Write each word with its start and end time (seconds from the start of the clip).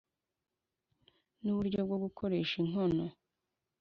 nuburyo 1.43 1.79
bwo 1.87 1.97
gukoresha 2.03 2.53
inkono. 2.63 3.05